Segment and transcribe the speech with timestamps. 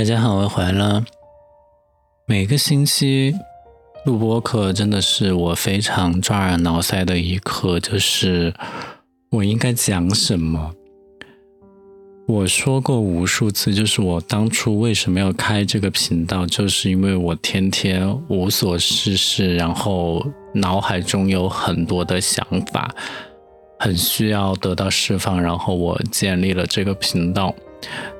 [0.00, 1.04] 大家好，我回来了。
[2.24, 3.34] 每个星期
[4.06, 8.54] 录播课真的是我非常抓耳挠腮的一课，就是
[9.30, 10.72] 我应该讲什么。
[12.26, 22.90] 我说过无数次，就是我当初为什么要开这个频道，就是因为我天天无所事事，然后脑海中有很多的想法，
[23.78, 27.54] 很需要得到释放，然后我建立了这个频道。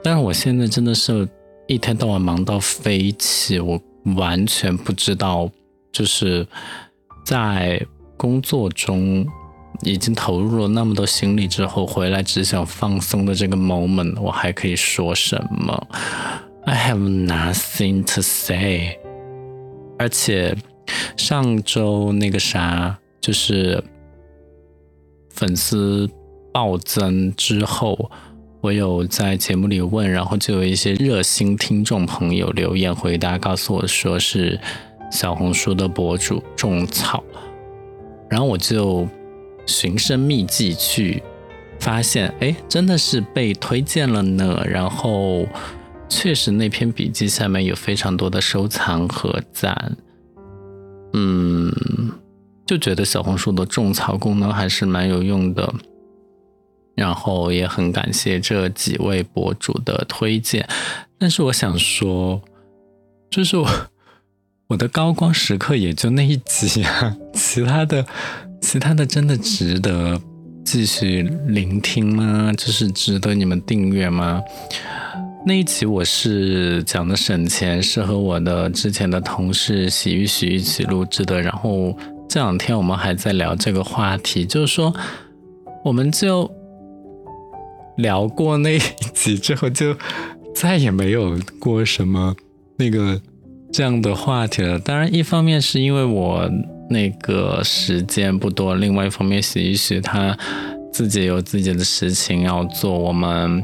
[0.05, 1.27] 但是我现在真的是
[1.71, 3.80] 一天到晚忙到飞起，我
[4.16, 5.48] 完全不知道，
[5.92, 6.45] 就是
[7.24, 7.80] 在
[8.16, 9.24] 工作中。
[9.83, 15.88] 已经投入了那么多心力之后，回来只想放松的这个 moment，我还可以说什么
[16.66, 18.98] ？I have nothing to say。
[19.98, 20.55] 而且
[21.16, 23.83] 上周那个啥，就是
[25.30, 26.06] 粉丝
[26.52, 28.11] 暴增之后，
[28.60, 34.61] 我有在节目里问，然后就有一些热心听众朋友留言回答，告诉我说是
[35.11, 37.22] 小红书的博主种草，
[38.28, 39.08] 然后我就。
[39.67, 41.22] 寻声觅迹去
[41.78, 44.64] 发现，哎，真的是被推荐了呢。
[44.67, 45.47] 然后
[46.08, 49.97] 确实那篇笔记下面有非常多的收藏和赞，
[51.12, 51.70] 嗯，
[52.67, 55.72] 就觉得小红书的种草功能还是蛮有用的。
[57.01, 60.69] 然后也很感谢这几位博主的推荐。
[61.19, 62.41] 但是我想说，
[63.31, 63.69] 就是我
[64.69, 68.07] 我的高光时刻也就那一集啊，其他的。
[68.62, 70.20] 其他的真的值得
[70.67, 72.53] 继续聆听吗？
[72.59, 74.42] 就是值得你们订阅吗？
[75.47, 81.41] 那一集我是讲的省钱，是和我的之前的同事洗浴洗一起录制的。
[81.41, 81.97] 然后
[82.29, 84.95] 这两天我们还在聊这个话题，就是说
[85.83, 86.45] 我们就
[88.01, 88.81] 聊过那一
[89.15, 89.97] 集之后，就
[90.55, 92.34] 再也没有过什么
[92.77, 93.20] 那个
[93.73, 94.79] 这样的话题了。
[94.79, 96.51] 当然，一方面是因为我。
[96.92, 100.36] 那个时间不多，另外一方面，洗一许他
[100.92, 103.63] 自己有自己的事情要做，我们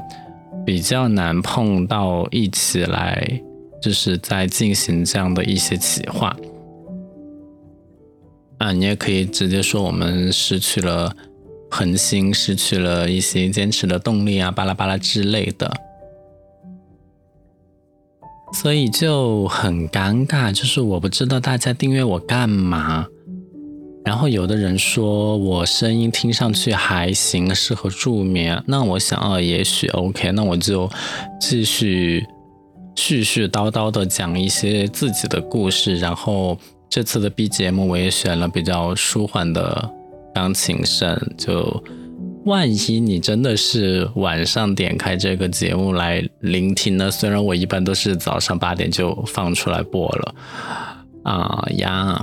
[0.65, 3.41] 比较难碰到一起来，
[3.83, 6.37] 就是在进行这样的一些企划。
[8.59, 11.12] 啊，你也可以直接说我们失去了
[11.71, 15.72] 恒心，失去了一些坚持的动力啊，巴拉巴拉之类的。
[18.53, 23.06] 所以就很尴尬，就是我不知道大家订阅我干嘛。
[24.04, 28.62] 然后有的人说我声音听上去还行，适合助眠。
[28.69, 30.88] 那我想啊，也许 OK，那我就
[31.41, 32.25] 继续
[32.94, 35.97] 絮絮叨叨的讲一些自己的故事。
[35.97, 36.56] 然后
[36.88, 39.91] 这次的 B 节目我也选了比较舒缓的
[40.36, 41.82] 钢琴声，就
[42.44, 47.10] 万一你真的是晚上点开这个节目来聆听呢？
[47.10, 50.34] 虽然我一般都是早上八点就放出来播了
[51.24, 52.22] 啊呀。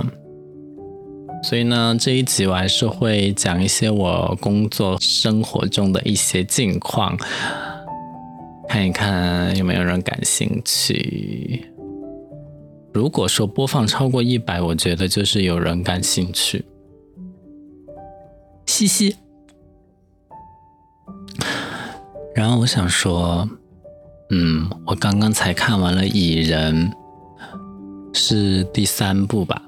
[1.42, 7.18] 所以呢，这一集我还是会讲一些我工作生活中的一些近况，
[8.68, 11.66] 看一看有没有人感兴趣。
[12.92, 16.64] 如果说播放超过一百，我觉得就是有人感兴趣。
[18.74, 19.14] 嘻嘻。
[22.34, 23.48] 然后我想说，
[24.30, 26.90] 嗯，我刚刚才看完了《蚁人》，
[28.18, 29.62] 是第三部吧。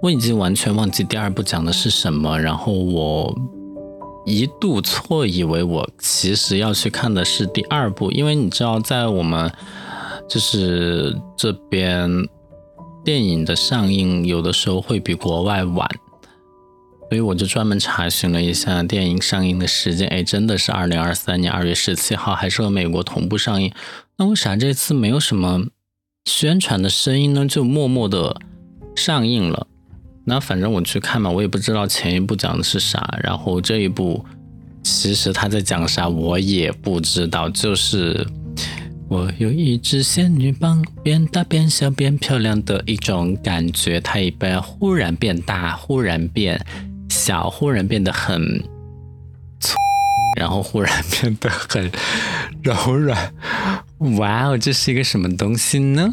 [0.00, 3.36] 我已经完全忘记第二部讲的是什么，然后我
[4.24, 9.50] 一度错以为我其实要去看的是第二部，因为你知道，在我们
[10.28, 12.08] 就是这边
[13.04, 15.88] 电影的上映有的时候会比国外晚，
[17.12, 23.70] 所以我就专门查询了一下电影上映的时间，哎，真的是二零二三年二月十七号，还是和美国同步上映。
[24.16, 25.66] 那为啥这次没有什么
[26.24, 27.46] 宣传的声音呢？
[27.46, 28.40] 就默默的
[28.96, 29.66] 上映了。
[30.24, 34.24] 那反正我去看嘛，我也不知道前一部讲的是啥，然后这一部
[34.82, 38.26] 其实他在讲啥我也不知道，就是
[39.10, 46.58] 我有一只仙女棒，变大变小变漂亮的一种感觉，它一般忽然变大，忽然变
[47.24, 48.42] 小，忽然变得很
[49.60, 49.76] 粗，
[50.36, 51.88] 然后忽然变得很
[52.64, 53.32] 柔软，
[54.18, 56.12] 哇哦，这是一个什么东西呢？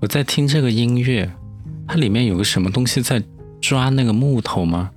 [0.00, 1.32] 我在听这个音乐，
[1.86, 3.22] 它里面有个什么东西在
[3.62, 4.90] 抓那个木头吗？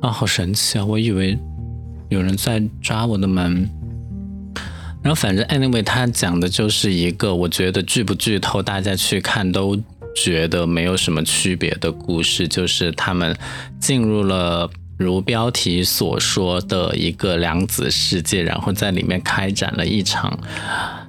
[0.00, 0.84] 啊，好神奇啊！
[0.84, 1.38] 我以为
[2.08, 3.68] 有人在抓我的门。
[5.02, 9.76] 然后反正 anyway，他讲的就是一个我觉得剧不剧透，大家去看都
[10.14, 13.36] 觉得没有什么区别的故事，就是他们
[13.80, 14.70] 进入了。
[14.98, 20.38] 如标题所说的一个量子世界，然后在里面开展了一场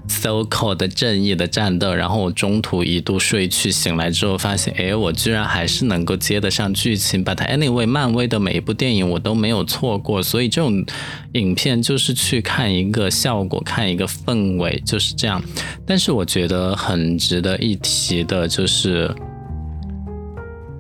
[0.08, 1.94] so called 正义的战斗。
[1.94, 7.24] 然后我中途一度睡去，醒来之后发现，哎，我居然还是能够接得上剧情。
[7.24, 10.86] But anyway，漫威的每一部电影我都没有错过，所以这种
[11.34, 15.44] 影片就是去看一个效果，看一个氛围，就是这样。
[15.86, 19.14] 但是我觉得很值得一提的就是。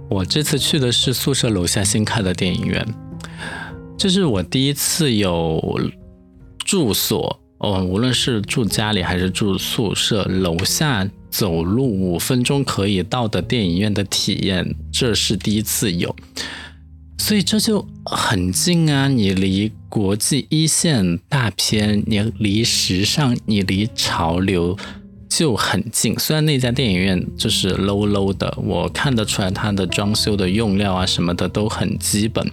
[0.10, 2.88] 我这次去的是宿舍楼下新开的电影院，
[3.98, 5.62] 这是我第一次有
[6.60, 16.16] 住所哦，无论是住家里还是住宿舍，楼下走路五分钟可以到的电影院的体验，这是第一次有，
[17.18, 19.08] 所以这就很近啊！
[19.08, 24.78] 你离国际一线大片，你离时尚，你离潮流。
[25.30, 32.50] 就很近，虽然那家电影院就是 low low 的，我看得出来它的装修的用料啊什么的都很基本，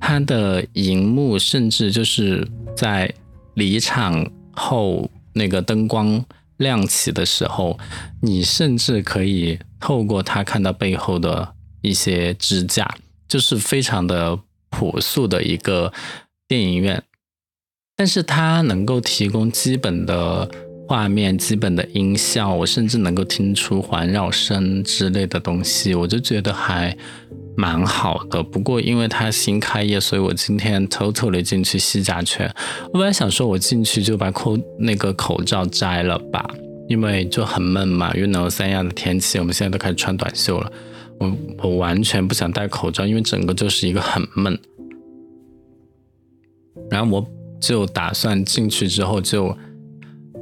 [0.00, 2.46] 它的荧幕甚至就是
[2.76, 3.14] 在
[3.54, 6.24] 离场后那个灯光
[6.56, 7.78] 亮起的时候，
[8.22, 12.96] 你甚至可以透过它看到背后的一些支架，
[13.28, 14.38] 就是非常的
[14.68, 15.92] 朴素的一个
[16.48, 17.02] 电影院，
[17.96, 20.50] 但是它能够提供基本的。
[20.90, 26.98] 画面基本的音效，我甚至能够听出环绕声之类的东西，我就觉得还
[27.56, 28.42] 蛮好的。
[28.42, 32.52] 不过因为它新开业，所以我今天偷偷的进去吸甲醛。
[32.92, 36.48] 我本来想说我进去就把口那个口罩摘了吧，
[36.88, 38.12] 因为就很闷嘛。
[38.14, 40.72] 因为三亚的天气，我们现在都开始穿短袖了。
[41.18, 44.58] 我我完全不想戴口罩，因为整个就是一个很闷。
[46.90, 47.26] 然后我
[47.60, 49.56] 就打算进去之后就。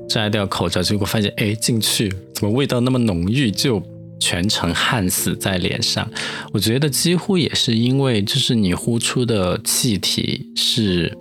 [0.09, 3.79] 摘掉口罩，结果发现，哎，进去怎么味道那么浓郁，就
[4.19, 6.09] 全程焊死在脸上。
[6.53, 11.17] 我觉得几乎也是因为，就是你呼出的气体是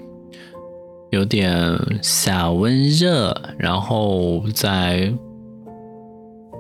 [1.12, 5.14] 有点小温热，然后在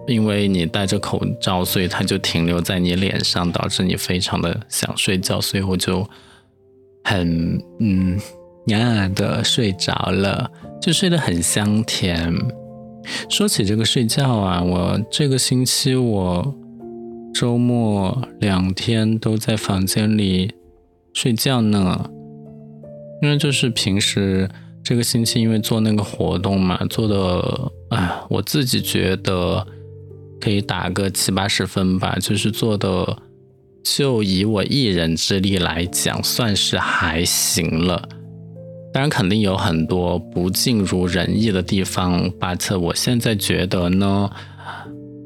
[0.07, 6.07] 因为你戴着口罩，所以它就停留在你脸上，导致你非常的想睡觉，所以我就
[7.04, 8.18] 很嗯
[8.68, 10.50] 呀的睡着了。
[10.80, 12.33] 就睡得很香甜。
[13.30, 16.56] 说起这个睡觉啊，我这个星期我
[17.33, 20.51] 周末两天都在房间里
[21.13, 22.09] 睡觉呢。
[23.21, 24.48] 因为就是平时
[24.83, 29.65] 这个星期因为做那个活动嘛，做的哎，我自己觉得
[30.39, 32.18] 可以打个七八十分吧。
[32.21, 33.18] 就是做的，
[33.83, 38.07] 就以我一人之力来讲，算是还行了。
[38.94, 44.30] 当然，肯定有很多不尽如人意的地方，but 我现在觉得呢，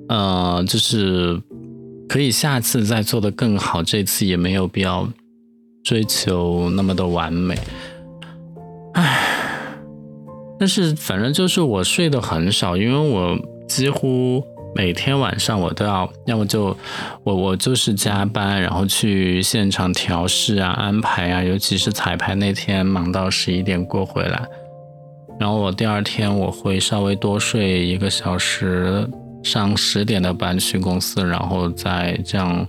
[0.09, 1.41] 呃，就是
[2.09, 5.07] 可以下次再做的更好，这次也没有必要
[5.83, 7.57] 追求那么的完美。
[8.93, 9.77] 唉，
[10.59, 13.37] 但是反正就是我睡得很少，因为我
[13.67, 14.43] 几乎。
[14.73, 16.75] 每天晚上我都要，要么就
[17.23, 24.47] 我我就是加班，然后去现场调试啊、安排啊，尤其是彩排那天忙到十一点过回来，
[25.39, 29.07] 然后我第二天我会稍微多睡一个小时，
[29.43, 32.65] 上十点的班去公司，然后再这样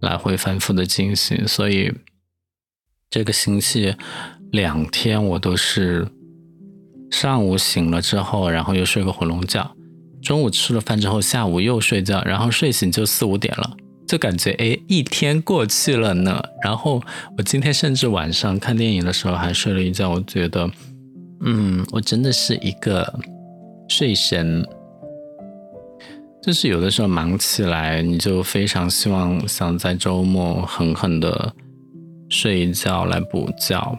[0.00, 1.92] 来回反复的进行，所以
[3.08, 3.94] 这个星期
[4.50, 6.08] 两天我都是
[7.12, 9.70] 上午醒了之后，然后又睡个回笼觉。
[10.24, 13.76] 中午吃了饭之后，下午又睡觉，然后睡醒就四五点了，
[14.08, 16.42] 就感觉哎，一天过去了呢。
[16.62, 17.00] 然后
[17.36, 20.68] 我今天甚至晚上看电影的时候还睡了一觉，我觉得，
[21.42, 23.20] 嗯，我真的是一个
[23.88, 24.66] 睡神。
[26.42, 31.54] 就是有的时候忙起来，你就非常希望想在周末狠狠的
[32.30, 33.98] 睡一觉来补觉。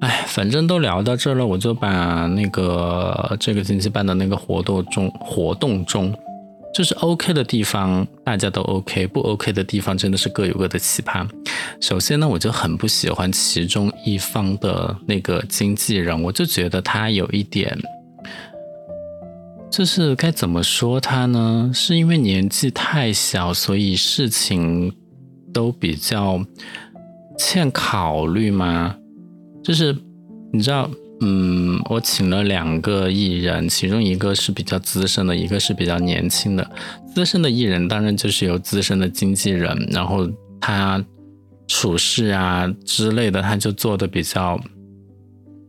[0.00, 6.14] 哎，反正都聊到这了，我就把那个这个星期办的那个活动中，活动中
[6.74, 11.26] 就是 OK 的地方，大家都 OK；不 OK 的地方，真的是各有各的奇葩。
[11.80, 17.74] 首先呢，我就很不喜欢其中一方的那个经纪人，我就觉得他有一点，
[19.70, 21.70] 就是该怎么说他呢？
[21.72, 24.94] 是因为年纪太小，所以事情
[25.54, 26.38] 都比较
[27.38, 28.96] 欠考虑吗？
[29.66, 29.92] 就是
[30.52, 30.88] 你知道，
[31.22, 36.70] 嗯，我请了两个艺人，其中一个是比较资深的，一个是比较年轻的。
[37.12, 40.24] 资深的艺人当然就是有资深的经纪人，然后
[40.60, 41.04] 他
[41.66, 44.56] 处事啊之类的，他就做的比较，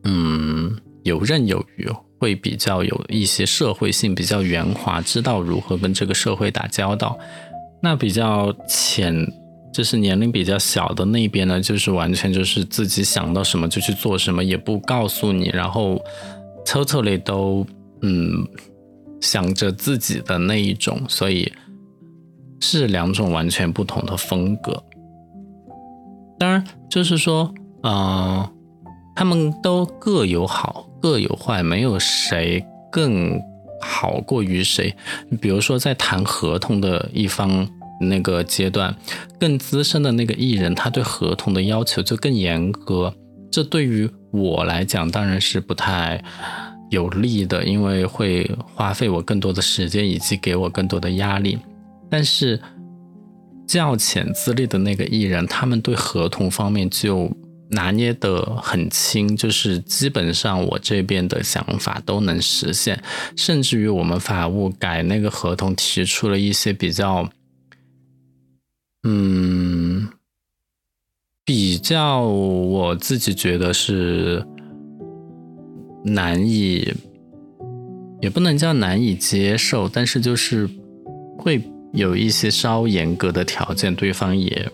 [0.04, 1.89] 嗯，游刃有余，
[2.20, 7.18] 会比较有一些社会性，比较圆滑，知道如何跟这个社会打交道。
[7.82, 9.27] 那比较浅，
[9.77, 16.03] 就是年龄比较小的那边呢，就是完全就是自己想到什么就去做什么，也不告诉你，然后
[16.65, 17.63] totally 都
[18.01, 18.43] 嗯
[19.22, 21.53] 想着自己的那一种，所以
[22.60, 24.84] 是两种完全不同的风格。
[26.39, 27.53] 当然，就是说，
[27.84, 28.50] 嗯，
[29.15, 33.39] 他们都各有好，各有坏，没有谁更
[33.79, 34.91] 好过于谁。
[35.39, 37.69] 比如说，在谈合同的一方
[38.00, 38.96] 那个阶段，
[39.39, 43.13] 更资深的那个艺人，他对合同的要求就更严格。
[43.51, 46.24] 这对于我来讲，当然是不太
[46.89, 51.58] 有利的，因为会花费我更多的时间，以及给我更多的压力。
[52.10, 52.62] 但是，
[53.68, 57.30] 较浅资历的那个艺人，他们对合同方面就
[57.72, 63.01] 拿捏得很轻，就是基本上我这边的想法都能实现，
[63.36, 67.30] 甚至于我们法务改那个合同，提出了一些比较，
[69.04, 70.08] 嗯，
[71.46, 74.46] 比较我自己觉得是
[76.06, 76.94] 难以，
[78.22, 80.70] 也不能叫难以接受，但是就是
[81.38, 81.62] 会。
[81.94, 84.70] 有一些稍严格的条件，对方也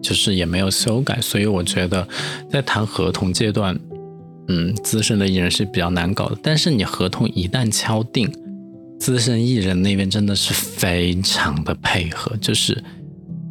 [0.00, 2.06] 就是也没有修改，所以我觉得
[2.48, 3.78] 在谈合同阶段，
[4.46, 6.38] 嗯，资深的艺人是比较难搞的。
[6.40, 8.32] 但是你合同一旦敲定，
[8.98, 12.82] 资深艺人那边真的是非常的配合，就是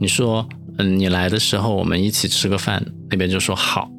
[0.03, 0.45] 你说，
[0.77, 3.89] 嗯，你来的时候我们一起吃个饭，那边就说好，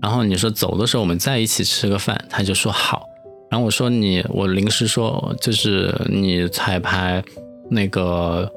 [0.00, 3.02] 然后你说走的时候我们再一起吃个饭，他就说好，
[3.50, 7.22] 然后我说你，我临时说就是你彩排。
[7.70, 8.50] 那个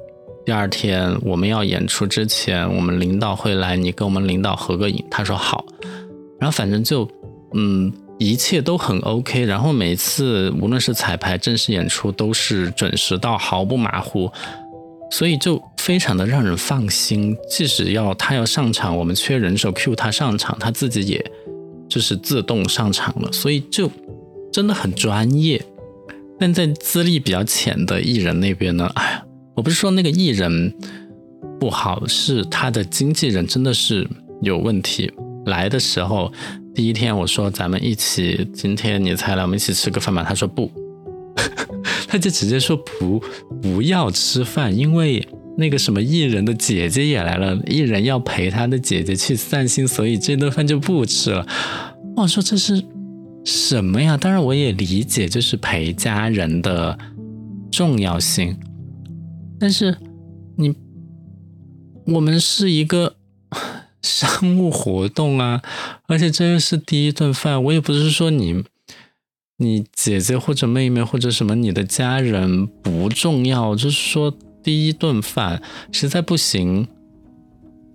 [0.46, 5.04] 第二天我们要演出之前，我们领导会来，你跟我们领导合个影。
[5.12, 5.66] 他说好，
[6.40, 7.06] 然后反正就
[7.54, 9.44] 嗯，一切都很 OK。
[9.44, 14.32] 然后每次无论是彩排、正式演出，都是准时到，毫不马虎，
[15.12, 17.38] 所以就非常的让人放心。
[17.50, 21.24] 即使要他要上场，我们缺人手，Q 他上场，他自己也
[21.88, 23.92] 就是自动上场了，所以就
[24.52, 25.64] 真的很专业。
[26.40, 30.74] 但在资历比较浅的艺人那边呢，哎呀，我不是说那个艺人
[31.60, 34.08] 不好，是他的经纪人真的是
[34.42, 35.12] 有问题。
[35.46, 36.32] 来的时候
[36.74, 40.24] 第一天我说咱们一起，今天你才来，我们一起吃个饭吧。
[40.24, 40.72] 他说不，
[42.12, 43.24] 他就直接说不
[43.62, 45.26] 不要吃饭，因为
[45.58, 51.48] 那个什么艺人的姐姐也来了，艺人要陪他的姐姐去散心，所以这顿饭就不吃了。
[52.18, 52.84] 我说这是。
[53.44, 54.16] 什么呀？
[54.18, 56.96] 当然我也理解，就是陪家人的
[57.72, 58.56] 重要性。
[59.60, 59.98] 但是
[60.58, 60.76] 你，
[62.06, 63.16] 我们是一个
[64.04, 65.60] 商务活动啊，
[66.06, 67.64] 而且这又是第一顿饭。
[67.64, 68.64] 我也不是说你，
[69.62, 76.88] 你姐姐或者妹妹或者什么你的家人不重要，就是说第一顿饭实在不行，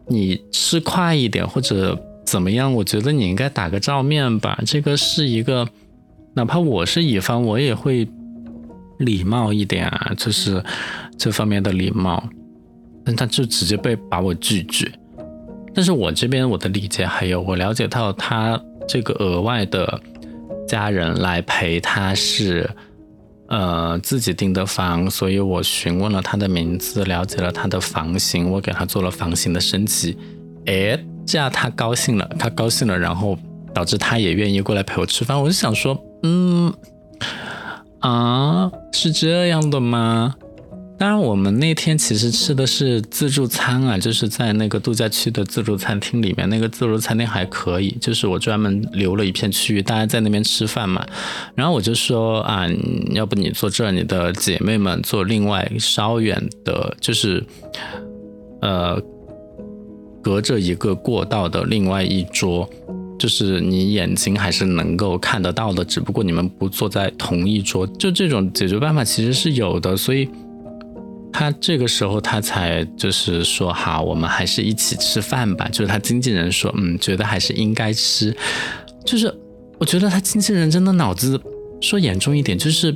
[0.06, 2.00] 你吃快一点或者。
[2.26, 2.72] 怎么样？
[2.74, 4.60] 我觉得你应该打个照面吧。
[4.66, 5.64] 这个是一个，
[6.34, 8.04] 哪怕我是乙方，我也会
[8.98, 10.60] 礼貌一点啊，就是
[11.16, 12.28] 这方面的礼貌。
[13.04, 14.90] 但他就直接被把我拒绝。
[15.72, 20.02] 但是我这边我的理解还有，我了解到他这个额外的
[20.66, 22.68] 家人来陪他是，
[23.48, 30.16] 呃，自己订的房，所以我询问了他的名字，了解了他的房型，我给他做了房型的升级。
[30.66, 30.98] 哎。
[31.28, 33.36] 这样他高兴了，他高兴了，然后
[33.74, 35.36] 导致他也愿意过来陪我吃饭。
[35.36, 36.72] 我就想说，嗯，
[37.98, 40.36] 啊，是这样的吗？
[40.98, 46.48] 当然，我们那天其实吃的是自助餐啊，就是在那个度假区的自助餐厅里面。
[46.48, 51.04] 那个自助餐厅还可以，就是我专门留了一片区域，大家在那边吃饭嘛。
[51.54, 52.66] 然后我就说啊，
[53.10, 57.44] 要不你坐这儿，你的姐妹们坐另外稍远的，就是
[58.62, 59.02] 呃。
[60.22, 62.68] 隔着一个过道的另外一桌，
[63.16, 67.86] 就是你眼睛还是能够看得到的，只不过你们不坐在同一桌。
[67.86, 70.28] 就这种解决办法其实是有的，所以
[71.38, 75.68] 他这个时候他才就是说好，我们还是一起吃饭吧。
[75.70, 78.34] 就是他经纪人说，嗯，觉得还是应该吃。
[79.04, 79.30] 就是
[79.78, 81.38] 我觉得他经纪人真的脑子
[81.82, 82.90] 说严重一点，就是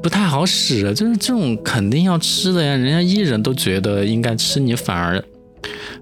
[0.00, 0.94] 不太好使。
[0.94, 5.20] 就是这种肯定要吃的呀，人家艺人都觉得应该吃，你反而。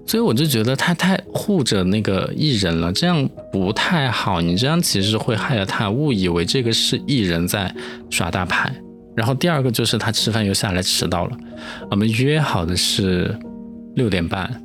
[0.05, 4.39] 所以我就觉得他太护着那个艺人了，这样不太好。
[4.39, 7.73] 你这样其实会害了他，误以为这个是艺人在
[8.11, 8.71] 耍大牌。
[9.15, 11.37] 然后第二个就是他吃饭又下来迟到了，
[11.91, 13.37] 我们约好的是
[13.95, 14.61] 六点半，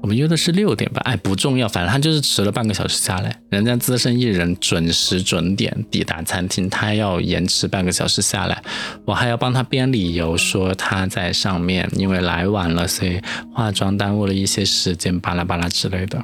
[0.00, 3.38] 我们约的是六点半，哎，不重要，反正他就是迟了半个小时下来。
[3.50, 8.62] 人家资深艺人准时准点抵达餐厅，他要延迟半个小时下来，
[9.04, 13.20] 我还要帮他编理由说他在上面，因为来晚了，所以
[13.52, 16.20] 化妆耽误了一些时间，巴拉巴拉之类的。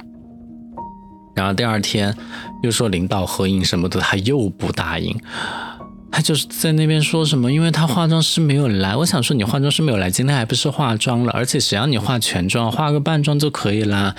[1.35, 2.13] 然后第二天
[2.63, 5.15] 又说领导合影什么的，他又不答应。
[6.11, 8.95] 他就是在那边说什么，因为他化妆师没有来。
[8.95, 11.31] 我想说，你化妆师没有来，今天还不是化妆了？
[11.31, 14.15] 而且谁让你化全妆，化个半妆就可以啦。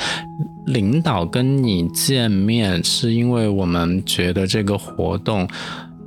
[0.66, 5.48] 领导跟你见面是因为我们觉得这个活动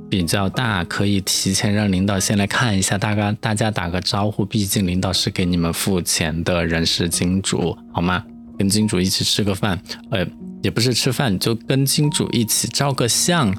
[0.08, 4.44] 比较大，可以提前让领导先来看一下，大家大家打个招呼。
[4.44, 8.24] 毕竟领导是给你们付钱的人事金主，好吗？
[8.58, 9.78] 跟金主一起吃个饭，
[10.10, 10.24] 呃，
[10.62, 13.54] 也不是吃饭，就跟金主一起照个相。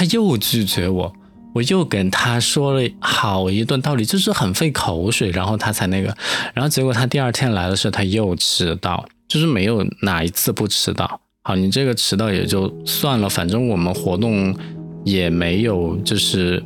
[0.00, 1.12] 他又拒绝我，
[1.52, 6.06] 我又跟他说了好一顿道理，就是很费口水，然后他才那个，
[6.54, 11.20] 然后结果他第二天来的时候他又迟到，就是没有哪一次不迟到。
[11.42, 14.56] 好，你这个迟到也就算了，反正我们活动
[15.04, 16.64] 也没有就是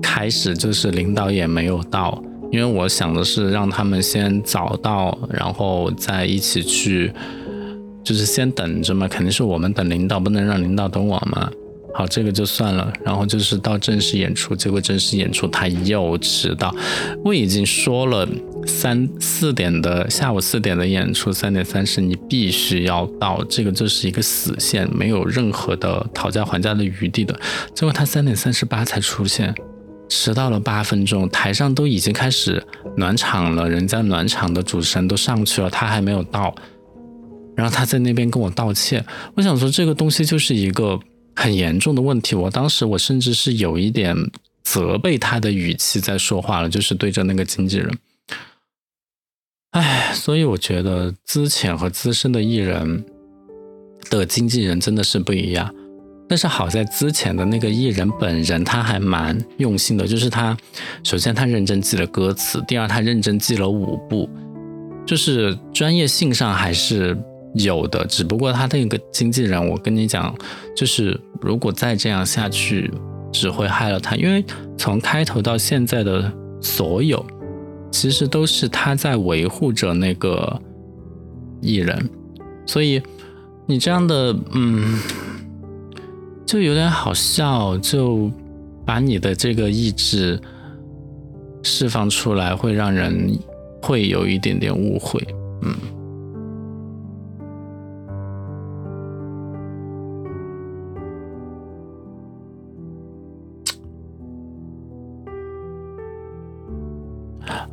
[0.00, 2.18] 开始，就是领导也没有到，
[2.50, 7.12] 因为我想的是让他们先早到，然后再一起去，
[8.02, 11.50] 就是先等着嘛，肯定是我们等领导，不能让领导等我嘛。
[11.98, 12.92] 好，这个就算了。
[13.04, 16.72] 然后就是到正式演出，结果正式演出他又迟到。
[17.24, 18.24] 我已经说了
[18.64, 27.36] 三四点的下午四点的演出，三点三十你必须要到，这个就是一个死线，没有任何的讨价还价的余地的。
[27.74, 29.52] 结果他三点三十八才出现，
[30.08, 31.28] 迟到了八分钟。
[31.30, 32.64] 台上都已经开始
[32.96, 36.54] 暖场了，人家暖场的主持人都上去了，他还没有到。
[37.56, 39.04] 然后他在那边跟我道歉。
[39.34, 40.96] 我想说，这个东西就是一个。
[41.40, 44.16] 很严重的问题，我当时我甚至是有一点
[44.64, 47.96] 责备他的语气在说话了，就是对着那个经纪人。
[49.70, 53.04] 哎，所以我觉得资浅和资深的艺人
[54.10, 55.72] 的经纪人真的是不一样。
[56.28, 60.56] 但是好在资浅的那个艺人本人他还蛮用心的，就是他
[61.04, 64.28] 首先他认真记了歌词，第二他认真记了舞步，
[65.06, 67.16] 就是专业性上还是。
[67.54, 70.32] 有的，只不过他那个经纪人，我跟你讲，
[70.76, 72.92] 就是如果再这样下去，
[73.32, 74.16] 只会害了他。
[74.16, 74.44] 因为
[74.76, 77.24] 从开头到现在的所有，
[77.90, 80.60] 其实都是他在维护着那个
[81.60, 82.08] 艺人，
[82.66, 83.02] 所以
[83.66, 85.00] 你这样的，嗯，
[86.46, 88.30] 就有点好笑，就
[88.84, 90.40] 把你的这个意志
[91.62, 93.38] 释放出来，会让人
[93.82, 95.22] 会有一点点误会，
[95.62, 95.74] 嗯。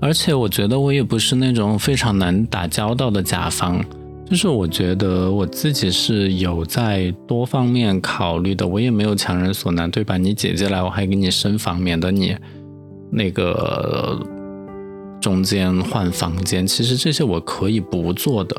[0.06, 3.84] 而且我觉得我也不是那种非常难打交道的甲方，
[4.30, 10.15] 就是我觉得我自己是有在多方面考虑的，我也没有强人所难，对吧？
[10.15, 12.36] 你姐姐来，我还给你升房，免得你
[13.10, 14.20] 那个
[15.20, 16.68] 中间换房间。
[16.68, 18.56] 其实这些我可以不做的，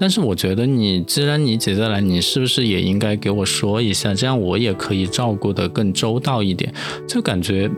[0.00, 6.74] 但是我觉得你既然你姐姐来，你是不是也应该给我说一下，这样我也可以照顾的更周到一点？
[7.06, 7.70] 就感觉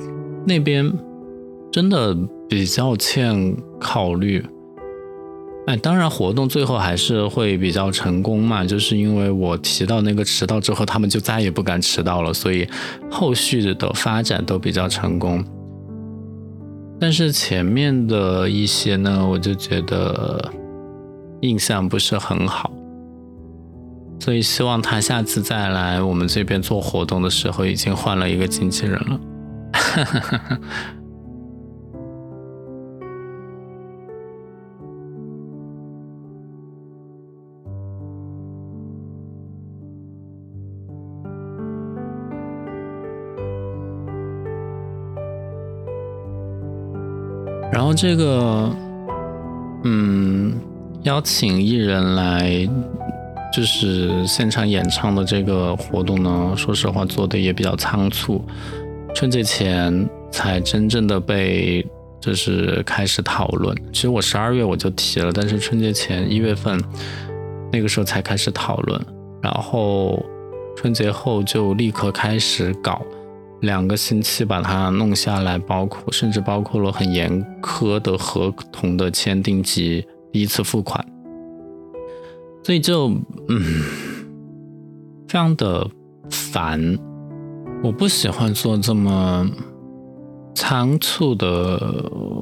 [0.47, 0.90] 那边
[1.75, 2.17] 真的。
[2.47, 4.45] 比较欠考虑，
[5.67, 12.69] 哎，当然活动最后还是会比较成功嘛，就是因为我提到那个迟到之后，他们就再也不敢迟到了，所以
[13.11, 15.43] 后续的发展都比较成功。
[17.01, 20.53] 但是前面的一些呢，我就觉得
[21.41, 22.71] 印象不是很好，
[24.21, 29.21] 所以希望他下次再来我们这边做活动的时候，已经换了一个经纪人了。
[47.75, 48.71] 然后这个，
[49.83, 50.55] 嗯，
[51.03, 52.69] 邀请艺人来
[53.53, 58.41] 就是现场演唱的这个活动呢，说实话做的也比较仓促，
[59.13, 61.85] 春节前才真正的被
[62.21, 63.77] 就是开始讨论。
[63.93, 66.81] 其实我十二月我就提了，但是春节前一月份
[67.73, 69.05] 那个时候才开始讨论，
[69.43, 70.25] 然后
[70.77, 73.03] 春节后就立刻开始搞。
[73.64, 81.05] 两个星期把它弄下来，包括甚至包括了很严苛的合同的签订及第一次付款，
[82.62, 83.09] 所以就
[83.48, 83.83] 嗯，
[85.27, 85.88] 非常的
[86.31, 86.98] 烦。
[87.83, 89.46] 我不喜欢做这么
[90.55, 91.79] 仓促的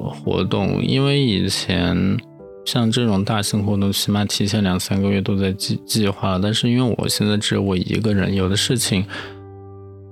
[0.09, 2.17] 活动，因为以前
[2.65, 6.39] 像这种大型活动，起码提前两三个月都在计计划。
[6.41, 9.05] 但是因为我现在只有我一个人，有的事情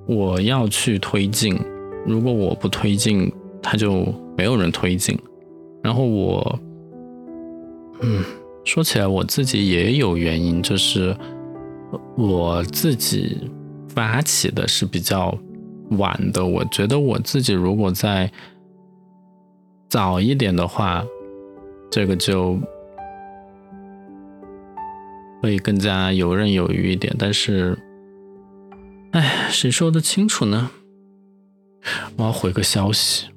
[0.06, 1.58] 我要去推进，
[2.06, 4.06] 如果我不推进，他就
[4.38, 5.18] 没有人推进。
[5.84, 6.60] 然后我，
[8.02, 8.24] 嗯，
[8.64, 11.16] 说起来我自己也有原因，就是
[12.16, 13.50] 我自己
[13.90, 15.38] 发起的是比较
[15.92, 16.46] 晚的。
[16.46, 18.32] 我觉得我自己如果在
[19.90, 21.04] 早一点的话。
[21.94, 22.58] 这个就
[25.42, 27.78] 会更加游刃有余一点，但是，
[29.12, 30.72] 哎，谁说的清楚呢？
[32.16, 33.31] 我要回个消息。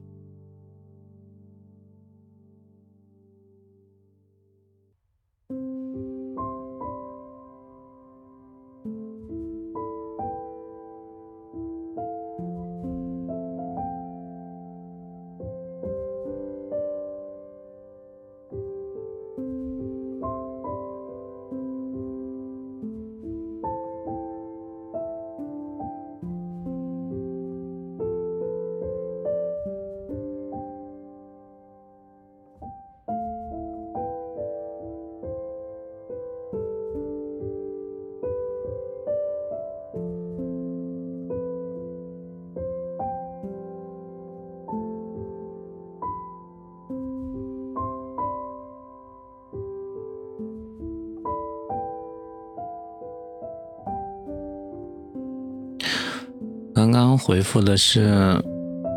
[57.06, 58.42] 刚回复的是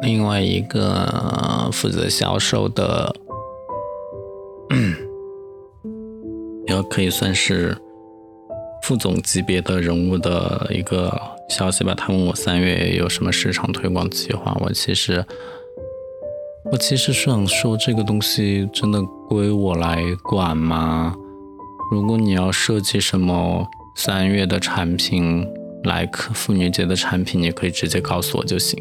[0.01, 3.13] 另外一个负责销售的，
[6.67, 7.77] 也可以算是
[8.81, 11.93] 副总级别的人物的一个消息吧。
[11.93, 15.25] 他问我三月有什么市场推广计划，我其实
[16.71, 21.13] 我其实是想说，这个东西真的归我来管吗？
[21.91, 23.67] 如果你要设计什么
[23.97, 25.45] 三月的产品。
[25.87, 28.77] 来妇女节的产品，你可以直接告诉我就行，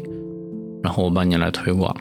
[0.83, 1.95] 然后我帮你来推广。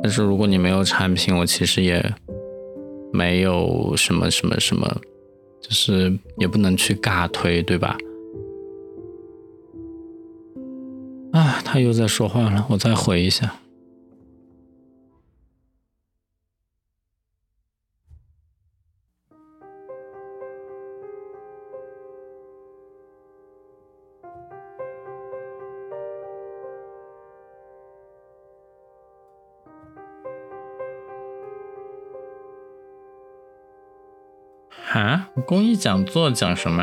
[0.00, 2.00] 但是如果你没有产品，我其实也
[3.12, 4.86] 没有什么什么什么，
[5.60, 7.98] 就是也不能去尬推，对吧？
[11.32, 13.52] 啊，他又在说话了，我再回一下。
[35.48, 36.82] 公益讲座讲什么？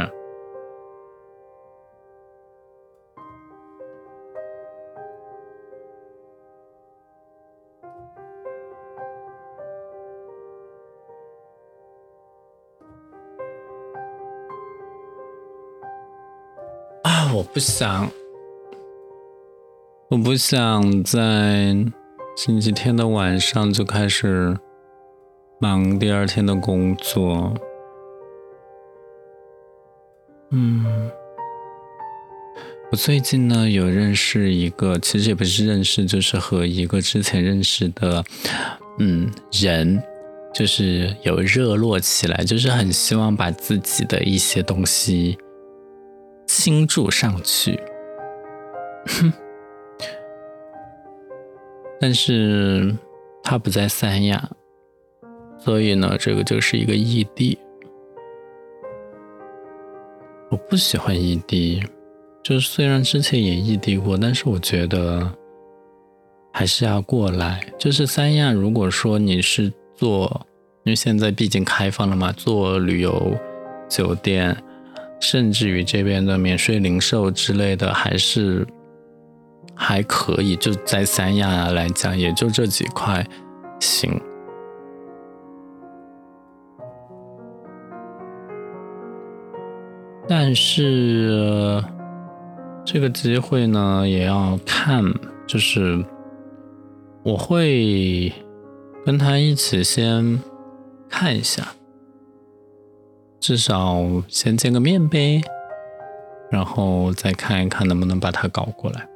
[17.03, 18.09] 啊，我不想，
[20.09, 21.75] 我不想在
[22.35, 24.57] 星期天的晚上就开始
[25.59, 27.53] 忙第二天的工作。
[30.51, 30.85] 嗯，
[32.91, 38.23] 我最近呢有认识一个，其实也不是认识，就是和一个之前认识的，
[38.99, 40.01] 嗯，人，
[40.53, 45.37] 就是有热络起来，就是很希望把自己的一些东西
[46.47, 47.79] 倾注上去，
[49.07, 49.33] 哼，
[51.99, 52.95] 但是
[53.43, 54.49] 他不在三亚，
[55.59, 57.57] 所以呢，这个就是一个异地。
[60.55, 61.83] 我不喜欢异地，
[62.41, 65.29] 就是虽然之前也异地过，但是我觉得
[66.53, 67.61] 还是要过来。
[67.77, 70.47] 就是三亚，如果说你是做，
[70.85, 73.37] 因为现在毕竟开放了嘛，做旅游
[73.89, 74.55] 酒店，
[75.19, 78.65] 甚至于这边的免税零售之类的，还是
[79.75, 80.55] 还可以。
[80.55, 83.27] 就在三亚来讲，也就这几块
[83.81, 84.09] 行。
[90.27, 91.83] 但是
[92.83, 95.03] 这个机会呢，也要看，
[95.47, 96.03] 就是
[97.23, 98.33] 我会
[99.05, 100.41] 跟他一起先
[101.07, 101.73] 看一下，
[103.39, 105.43] 至少先见个面呗，
[106.49, 109.07] 然后再看一看能不能把他搞过来。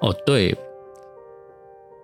[0.00, 0.54] 哦，对，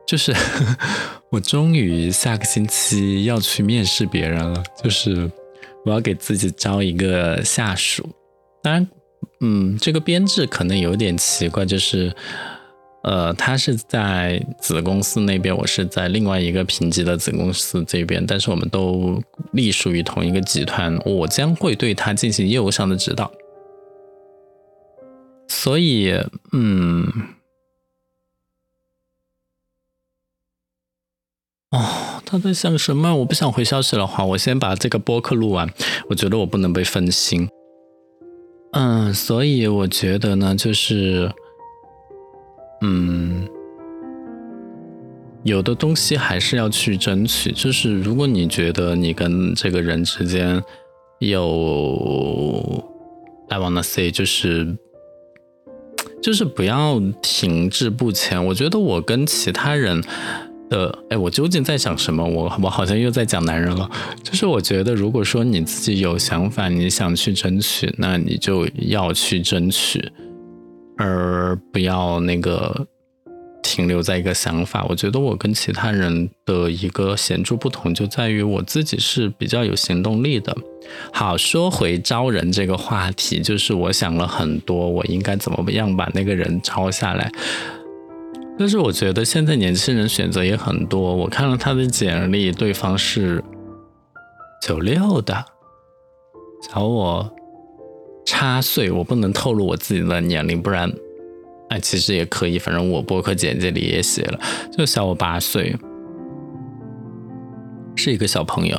[0.06, 0.32] 就是
[1.30, 5.30] 我终于下个星期要去面试别人了，就是
[5.84, 8.08] 我要给自己招一个下属。
[8.68, 8.86] 当然，
[9.40, 12.14] 嗯，这个编制可能有点奇怪，就是
[13.02, 23.32] 呃，他是在子公司那边，我是在另外一个评级的子公司这边，但是我们都隶属于同一个集团，我将会对他进行业务上的指导。
[25.48, 26.12] 所以，
[26.52, 27.10] 嗯，
[31.70, 33.16] 哦，他在想什么？
[33.16, 35.72] 我不想回消息的话，我先把这个播客录完。
[36.10, 37.48] 我觉得我不能被分心。
[38.72, 41.30] 嗯，所以我觉得呢，就是。
[42.80, 43.48] 嗯，
[45.42, 47.50] 有的东西还是要去争取。
[47.50, 50.62] 就是如果你觉得你跟这个人之间
[51.18, 52.84] 有
[53.48, 54.76] ，I wanna say，就是
[56.22, 58.46] 就是不要停滞不前。
[58.46, 60.00] 我觉得我跟其他人
[60.68, 62.24] 的，哎，我究竟在想什么？
[62.24, 63.90] 我我好像又在讲男人了。
[64.22, 70.12] 就是我觉得，如果说你自己有想法，你想去争取，那你就要去争取。
[71.00, 72.86] 而不要那个
[73.62, 74.84] 停留在一个想法。
[74.88, 80.56] 我觉得我跟其他人的一个显著不同，就在于我自己是比较有行动力的。
[81.12, 87.30] 好，说回招人这个话题，就是我想了很多，我应该怎么样把那个人招下来。
[88.58, 91.14] 但是我觉得现在年轻人选择也很多。
[91.14, 93.42] 我看了他的简历，对方是
[94.60, 95.44] 九六的，
[96.68, 97.34] 小我。
[98.30, 100.92] 差岁，我不能透露我自己的年龄，不然，
[101.70, 104.38] 哎，其实也可以，反正我博客简介里也写了，
[104.70, 105.74] 就小我八岁，
[107.96, 108.78] 是一个小朋友。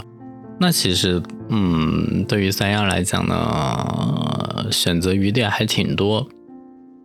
[0.60, 6.28] 那其实，嗯，对于三亚来讲呢，选择余地还挺多。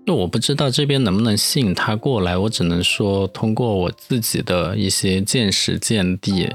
[0.06, 6.50] 就我不知道这边能不能吸引他过来，我只能说，通过我自己的一些见识见地，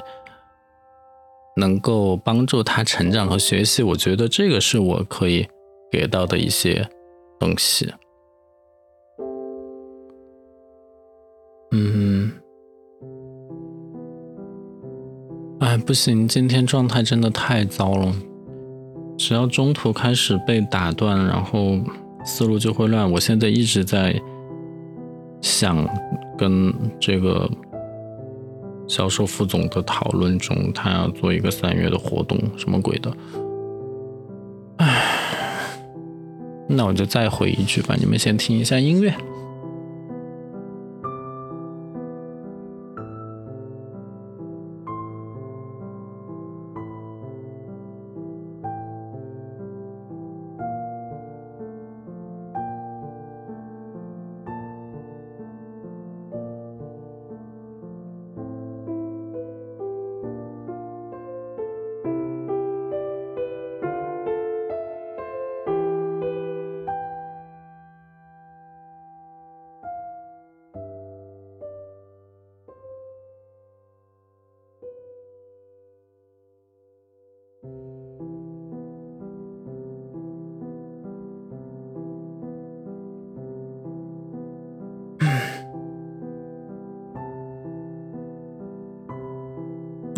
[1.58, 3.84] 能够帮助他成长和学习。
[3.84, 5.48] 我觉得这个是我可以。
[5.92, 6.88] 给到的一些
[7.40, 7.92] 东西，
[11.72, 12.32] 嗯，
[15.60, 18.14] 哎，不行，今天状态真的太糟了。
[19.18, 21.80] 只要中途开始被打断，然后
[22.30, 23.12] 思路就会乱。
[23.12, 24.16] 我现在一直在
[25.42, 25.84] 想
[26.38, 27.50] 跟这个
[28.88, 33.12] 销售副总的讨论中，他要做一个三月的活动，什么鬼的。
[34.78, 35.04] 唉
[36.68, 39.12] 那我就再回一句吧，你们先听一下音乐。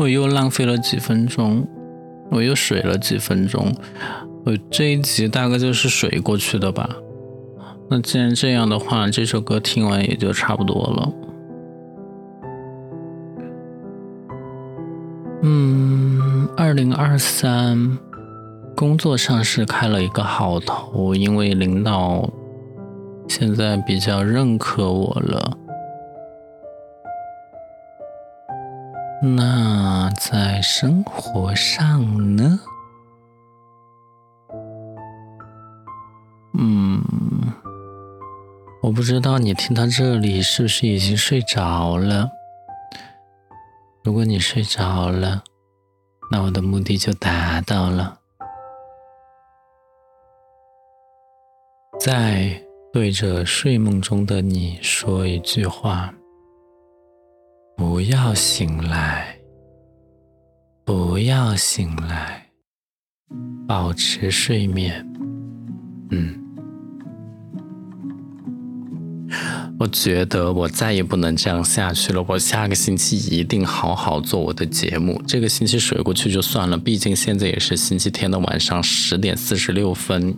[0.01, 1.63] 我又浪费了几分钟，
[2.31, 3.71] 我又水了几分钟，
[4.43, 6.89] 我这一集大概就是水过去的吧。
[7.87, 11.13] 那既然这样的话，这首歌听完也就差不多了。
[15.43, 17.99] 嗯，二零二三，
[18.75, 22.27] 工作上是开了一个好头，因为领导
[23.27, 25.57] 现在比较认可我了。
[29.23, 29.60] 那
[30.31, 32.57] 在生活上呢？
[36.57, 37.03] 嗯，
[38.81, 42.29] 我不知道你听到这里是不是已经睡着了。
[44.05, 45.43] 如果你睡着了，
[46.31, 48.17] 那我的目的就达到了。
[51.99, 52.63] 再
[52.93, 56.13] 对着睡梦中的你说一句话。
[57.75, 59.40] 不要醒来，
[60.93, 62.47] 不要醒来，
[63.65, 65.07] 保持睡眠。
[66.09, 66.37] 嗯，
[69.79, 72.21] 我觉得我再也不能这样下去了。
[72.27, 75.21] 我下个星期一定好好做我的节目。
[75.25, 80.35] 这个星期水过去就算了，毕竟现在也是星期天的晚上十点四十六分，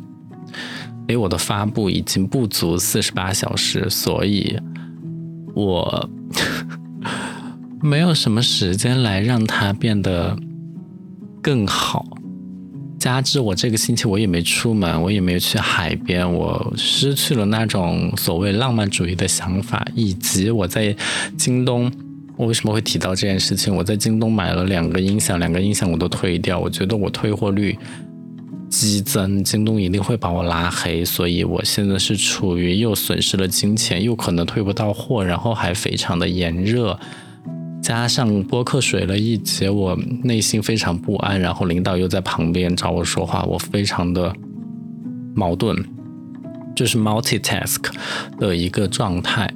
[1.08, 4.56] 离我的发布已经不足四十八小时，所以
[5.56, 6.08] 我。
[7.84, 10.38] 没有什么时间来让它变得
[11.42, 12.06] 更好。
[12.98, 20.96] 加之我这个星期我也没出门，我也没有去海边，我失去了那种所谓浪漫主义的想法，以及我在
[21.38, 21.92] 京东，
[22.38, 23.76] 我为什么会提到这件事情？
[23.76, 27.78] 我在京东买了两个音响，两个音响我都退掉，我觉得我退货率
[28.70, 36.98] 激增，京东一定会把我拉黑，所以我现在是处于又损失了金钱，又可能退不到货，然后还非常的炎热。
[37.84, 39.94] 加上播客水了一节，我
[40.24, 41.38] 内心非常不安。
[41.38, 44.34] 然后领导又在旁边找我说话，我非常的
[45.36, 45.78] 矛盾，
[46.74, 47.82] 就是 multitask
[48.40, 49.54] 的一个状态。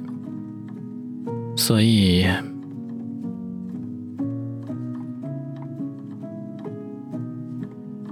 [1.56, 2.26] 所以，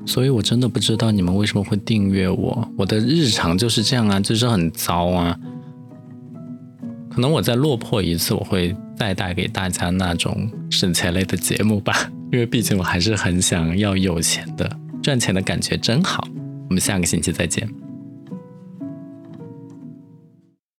[0.07, 2.67] 所以我真的不知道你们为什么会订阅我。
[2.79, 5.39] 我的日常就是这样啊，就是很糟啊。
[7.17, 8.77] 可能我再落魄一次，我会。
[8.99, 16.27] 再带给大家那种省钱类的节目吧， 因为毕竟我还是很想要有钱的，赚钱的感觉真好。
[16.71, 17.69] 我们下个星期再见。